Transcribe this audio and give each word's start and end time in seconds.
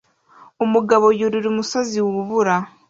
Umugabo 0.65 1.05
yurira 1.19 1.47
umusozi 1.49 1.97
wubura 2.05 2.55